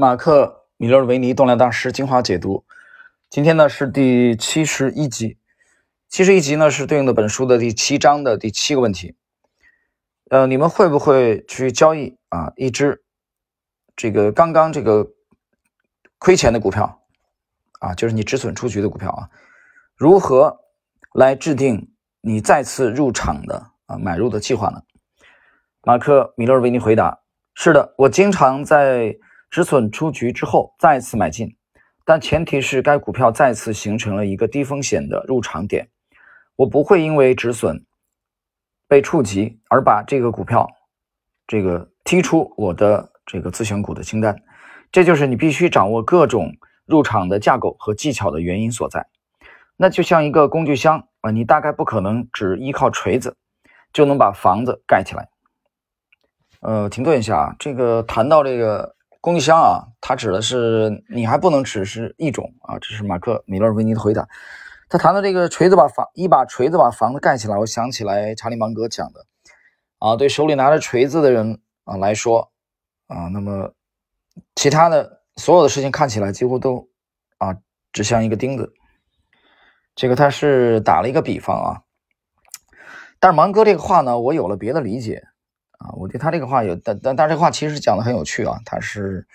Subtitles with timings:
[0.00, 0.46] 马克·
[0.78, 2.64] 米勒维尼动量大师精华解读，
[3.28, 5.36] 今天呢是第七十一集。
[6.08, 9.14] 七十一集呢是对应的本书的第七章的第七个问题。
[10.30, 13.02] 呃，你们会不会去交易啊一只
[13.94, 15.06] 这个刚刚这个
[16.16, 17.02] 亏钱的股票
[17.80, 19.28] 啊，就是你止损出局的股票啊？
[19.96, 20.60] 如何
[21.12, 21.92] 来制定
[22.22, 24.80] 你再次入场的啊买入的计划呢？
[25.82, 27.20] 马克·米勒维尼回答：
[27.52, 29.18] 是的，我经常在。
[29.50, 31.56] 止损出局之后再次买进，
[32.04, 35.88] 但前提是该股票再次形成了一个低风险的入场点。
[36.54, 37.84] 我不会因为止损
[38.86, 40.68] 被触及而把这个股票
[41.48, 44.40] 这个踢出我的这个自选股的清单。
[44.92, 49.08] 这就是你必须掌握各种入场的架构和技巧的原因所在。
[49.76, 53.36] 那就像一个工具箱啊，你大概不可能只依靠锤子
[53.92, 55.28] 就能把房子盖起来。
[56.60, 58.94] 呃，停顿一下啊，这个谈到这个。
[59.20, 64.26] 工具箱啊，它指的是你还不能只是一种啊，这是马克·米勒维尼的回答。
[64.88, 69.26] 他谈到这个锤子把房一把锤子把房子盖起来，我想起来查理芒格讲的
[69.98, 72.50] 啊，对手里拿着锤子的人啊来说
[73.06, 73.72] 啊，那么
[74.56, 76.88] 其他的所有的事情看起来几乎都
[77.38, 77.54] 啊
[77.92, 78.72] 只像一个钉子。
[79.94, 81.82] 这个他是打了一个比方啊，
[83.20, 85.24] 但是芒格这个话呢，我有了别的理解。
[85.80, 89.26] 啊，我对他这个话有，但但但这话其实讲的很有趣啊，他是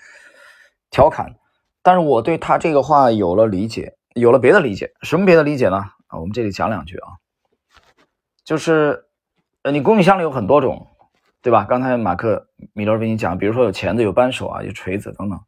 [0.91, 1.35] 调侃，
[1.81, 5.77] 但是我对他这个话有了理解，有了别的理解，什么别的理解呢？
[6.07, 7.17] 啊，我们这里讲两句啊，
[8.43, 9.05] 就是
[9.63, 10.87] 呃，你工具箱里有很多种，
[11.41, 11.65] 对吧？
[11.67, 15.39] 刚才马克米勒跟你讲，比如说有钳子、有扳手啊、有锤子等等，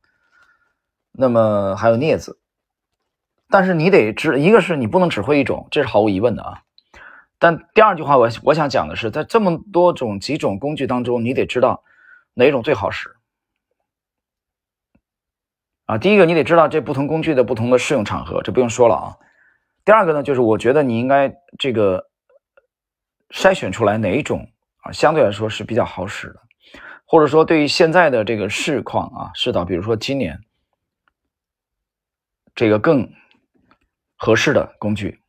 [1.11, 2.39] 那么还有镊子，
[3.49, 6.63] 但是你得知，一个是你不能只会一种，这是毫无疑问的啊。
[7.39, 11.83] 但第二句话，我我想讲的是，在这么多种几种工具当中，你得知道
[12.33, 13.15] 哪种最好使
[15.85, 15.97] 啊。
[15.99, 19.17] 第一个，你得知道这不同工具的不同的适用场合，这不用说了啊。
[19.85, 22.09] 第二个呢，就是我觉得你应该这个
[23.29, 26.41] 筛选出来哪一种啊，相对来说是比较好使的，
[27.05, 30.41] 或者说对于现在的这个市况啊，市道，比如说今年
[32.55, 33.13] 这个更
[34.15, 35.21] 合适的工具。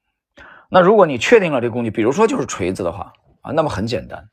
[0.69, 4.29] 那如果你确定了这工具，比如说就是锤子的话啊，那么很简单。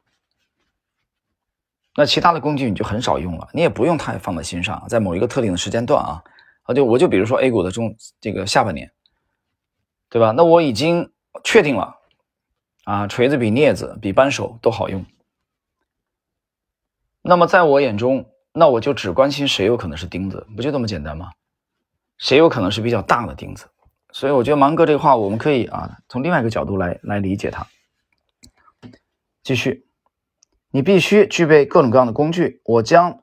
[1.95, 4.85] 那其他的工具你就很少用了，你也不用太放在心上。
[4.89, 6.23] 在某一个特定的时间段啊，
[6.63, 8.91] 啊，就我就比如说 A 股的中这个下半年，
[10.09, 10.31] 对吧？
[10.31, 11.13] 那我已经
[11.43, 11.95] 确定了
[12.83, 15.05] 啊，锤子比镊子比扳手都好用。
[17.21, 21.31] 那么在我眼中，那我就只关心谁有可能是钉子，不就这么简单吗？
[22.17, 23.67] 谁有可能是比较大的钉子？
[24.15, 27.67] 所以我觉得芒哥这个话，我们可以啊从另外一个角度来来理解它。
[29.43, 29.89] 继续，
[30.71, 32.61] 你必须具备各种各样的工具。
[32.63, 33.19] 我将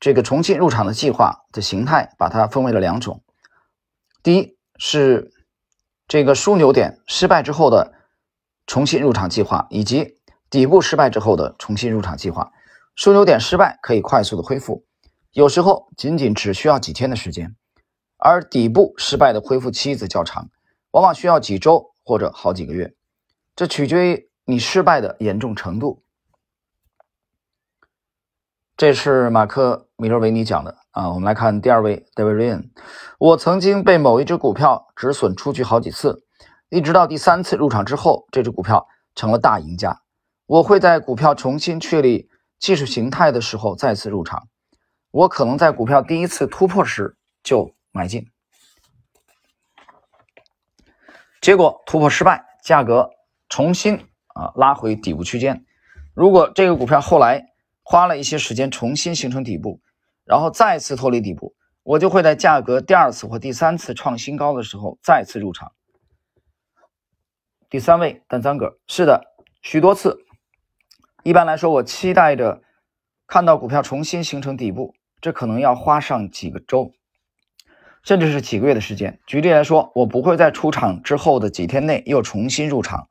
[0.00, 3.22] 这个重新入场的计划的形态，把它分为了两种。
[4.24, 5.30] 第一是
[6.08, 7.94] 这个枢纽点失败之后的
[8.66, 10.18] 重新入场计划，以及
[10.50, 12.50] 底部失败之后的重新入场计划。
[12.96, 14.84] 枢纽点失败可以快速的恢复，
[15.30, 17.54] 有时候仅仅只需要几天的时间。
[18.26, 20.50] 而底部失败的恢复期则较长，
[20.90, 22.92] 往往需要几周或者好几个月，
[23.54, 26.02] 这取决于你失败的严重程度。
[28.76, 31.08] 这是马克·米勒维尼讲的啊。
[31.10, 32.70] 我们来看第二位 David Ryan，
[33.20, 36.24] 我曾经被某一只股票止损出局好几次，
[36.68, 40.02] 一直到第三次入场之后，这只股票成了大赢家。
[40.46, 42.28] 我会在股票重新确立
[42.58, 44.48] 技术形态的时候再次入场，
[45.12, 47.75] 我可能在股票第一次突破时就。
[47.96, 48.30] 买进，
[51.40, 53.08] 结果突破失败，价格
[53.48, 53.96] 重新
[54.28, 55.64] 啊拉回底部区间。
[56.14, 57.46] 如果这个股票后来
[57.82, 59.80] 花了一些时间重新形成底部，
[60.24, 65.72] 然后再次脱离底部，我就会在价格第二次或第三次创新高的时候再次入场。
[67.70, 69.22] 第三位单三个是的，
[69.62, 70.18] 许多次。
[71.22, 72.62] 一般来说，我期待着
[73.26, 76.92] 看到股票重新形成底部，这可能要花上几个周。
[78.06, 79.18] 甚至是几个月的时间。
[79.26, 83.08] 举例来说，我不会在出场之后的几天内又重新入场，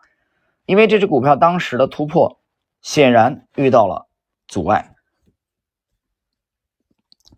[0.66, 2.40] 因为这只股票当时的突破
[2.82, 4.08] 显然遇到了
[4.48, 4.96] 阻碍。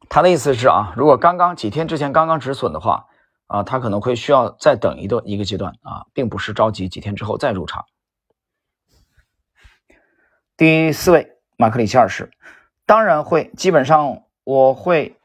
[0.07, 3.07] 他的意思是啊，如果刚刚几天之前刚刚止损的话
[3.47, 7.87] 啊，他可能会需要再等一段一个阶段啊，并不是着急几天之后再入场。
[10.55, 12.29] 第四位，马克里奇二世，
[12.85, 15.17] 当然会，基本上我会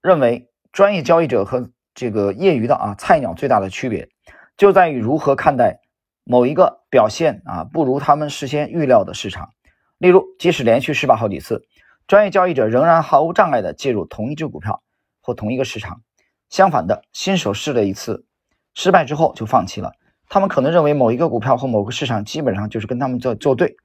[0.00, 0.50] 认为。
[0.76, 4.10] 专业交易者和这个业余的啊菜鸟最大的区别，
[4.58, 5.80] 就在于如何看待
[6.22, 9.48] 某一个表现啊不如他们事先预料的市场。
[9.96, 11.64] 例如，即使连续失败好几次，
[12.06, 14.82] 专业交易者仍然毫无障碍地介入同一只股票，
[15.22, 16.02] 或同一个市场。
[16.50, 18.26] 相反的，新手试了一次，
[18.74, 19.94] 失败之后就放弃了。
[20.28, 23.78] 他们可能认为某一个股票或某个市场基本上就是跟他们在作对。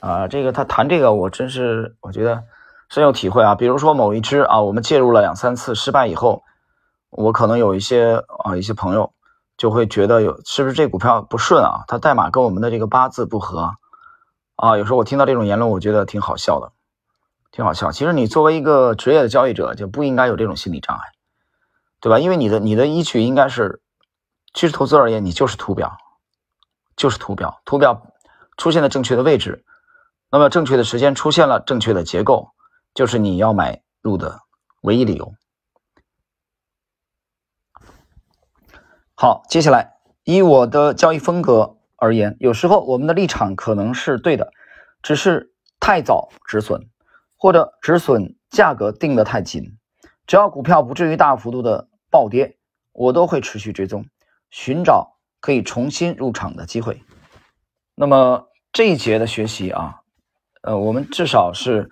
[0.00, 2.42] 啊，这个他谈这个，我真是我觉得
[2.92, 3.54] 深有体会啊。
[3.54, 6.42] 比如说某一只啊，我们介入了两三次失败以后，
[7.08, 9.14] 我可能有一些啊一些朋友
[9.56, 11.84] 就会觉得有是不是这股票不顺啊？
[11.88, 13.72] 它代码跟我们的这个八字不合
[14.56, 14.76] 啊。
[14.76, 16.70] 有时候我听到这种言论，我觉得挺好笑的。
[17.50, 21.02] 挺好笑，其实你作为一个职业的交易者，就不应该有这种心理障碍，
[21.98, 22.18] 对吧？
[22.18, 23.80] 因为你的你的依据应该是，
[24.52, 25.96] 其实投资而言，你就是图表，
[26.96, 28.02] 就是图表，图表
[28.56, 29.64] 出现了正确的位置，
[30.30, 32.48] 那么正确的时间出现了正确的结构，
[32.94, 34.40] 就是你要买入的
[34.82, 35.34] 唯一理由。
[39.14, 44.52] 好，接下来以我的交易风格而言，有时候我们的立场可能是对的，
[45.02, 46.88] 只是太早止损。
[47.36, 49.76] 或者止损价格定得太紧，
[50.28, 52.56] 只要股票不至于大幅度的暴跌，
[52.92, 54.06] 我都会持续追踪，
[54.48, 57.02] 寻找可以重新入场的机会。
[57.96, 60.02] 那么这一节的学习啊，
[60.62, 61.90] 呃，我们至少是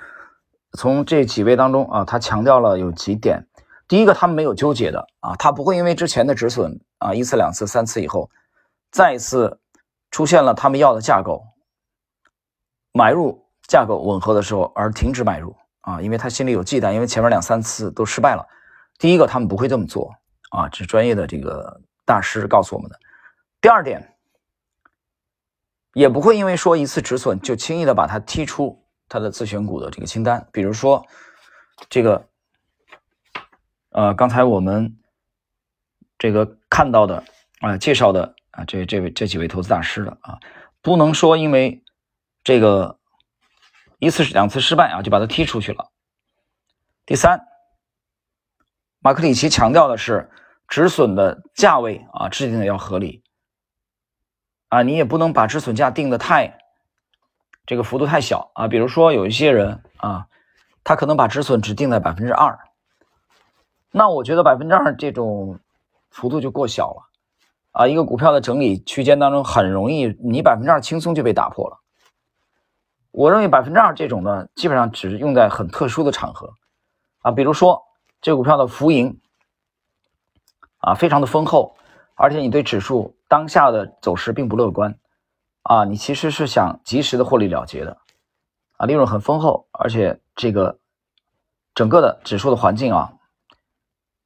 [0.72, 3.46] 从这几位当中啊，他强调了有几点。
[3.88, 8.30] 第一个，他们没有纠结的啊，他不会因为之前的止损啊一次、两次、三次以后，
[8.90, 9.60] 再一次
[10.10, 11.44] 出现了他们要的架构，
[12.92, 13.46] 买入。
[13.68, 18.44] 架构吻合的时候而停止买入啊，因为他心里有忌惮，因为前面两三次都失败了。
[18.98, 20.12] 第一个，他们不会这么做
[20.50, 22.98] 啊，这是专业的这个大师告诉我们的。
[23.60, 24.16] 第二点，
[25.92, 28.79] 也不会因为说一次止损就轻易的把它踢出
[29.10, 30.48] 他的自选股的这个清单。
[30.50, 31.04] 比如说
[31.90, 32.26] 这个，
[33.90, 34.96] 呃，刚才我们
[36.16, 37.22] 这个看到的
[37.60, 40.40] 啊，介绍的啊，这这位这几位投资大师的啊，
[40.80, 41.84] 不能说因为
[42.42, 42.96] 这个。
[44.02, 45.90] 一次两次失败啊，就把他踢出去了。
[47.04, 47.46] 第三，
[49.00, 50.30] 马克里奇强调的是
[50.66, 53.22] 止损的价位啊，制定的要合理
[54.68, 56.59] 啊，你也不能把止损价定的太
[57.70, 58.66] 这个幅度太小啊。
[58.66, 60.26] 比如说有一些人啊，
[60.82, 62.58] 他可能把止损只定在百分之二，
[63.92, 65.60] 那我觉得百分之二这种
[66.10, 67.08] 幅度就过小了
[67.70, 67.86] 啊。
[67.86, 71.78] 一个股票的整理区间当中，很容易你百分之二轻松就被打破了。
[73.12, 76.52] 我认为百分之二这种呢，基本上只是用在很特殊的场合，
[77.20, 77.80] 啊，比如说
[78.20, 79.20] 这股票的浮盈
[80.78, 81.76] 啊，非常的丰厚，
[82.16, 84.98] 而且你对指数当下的走势并不乐观，
[85.70, 87.96] 啊，你其实是想及时的获利了结的，
[88.76, 90.80] 啊，利润很丰厚，而且这个
[91.76, 93.12] 整个的指数的环境啊，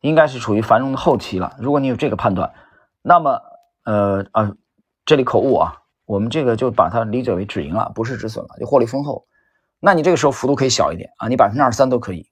[0.00, 1.55] 应该是处于繁荣的后期了。
[1.58, 2.50] 如果你有这个判断，
[3.02, 3.43] 那么
[3.85, 4.55] 呃啊，
[5.05, 5.82] 这里口误啊。
[6.06, 9.26] 我们这个就把它理解为止盈了，不是止损了，就获利丰厚。
[9.81, 12.26] 那你这个时候幅度可以小一点啊，你百分之二三都可以，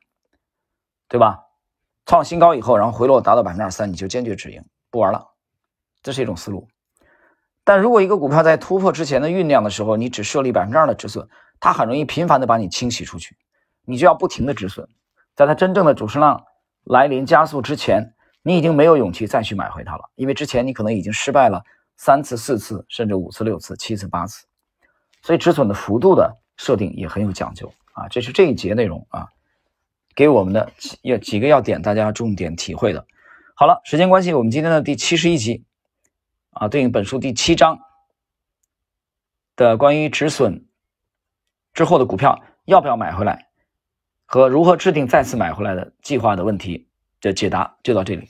[1.07, 1.39] 对吧？
[2.07, 5.29] 创新高以后，然后回落达到百分之二三，你就坚决止盈，不玩了，
[6.03, 6.67] 这是一种思路。
[7.65, 11.29] 但如果一个股票在突破之前的酝酿的时候，你只设立百分之二的止损，
[11.61, 13.37] 它很容易频繁的把你清洗出去，
[13.85, 14.89] 你就要不停的止损，
[15.35, 16.45] 在它真正的主升浪
[16.85, 21.63] 来临加速之前，你已经没有勇气再去买回它了，因为之前你可能已经失败了。
[21.95, 24.45] 三次、四次，甚至五次、六次、七次、八次，
[25.23, 28.09] 所以止损的幅度的设定也很有讲究啊。
[28.09, 29.29] 这是这一节内容啊，
[30.17, 30.73] 给我们的
[31.03, 33.07] 要几个要点，大家重点体会的。
[33.55, 35.65] 好了，时间关系，我们今天的第七十一集
[36.53, 37.79] 啊，对应本书第七章
[39.57, 40.67] 的关于止损
[41.73, 43.49] 之后的股票要不要买回来
[44.25, 46.89] 和如何制定再次买回来的计划的问题
[47.21, 48.29] 的解答，就到这里。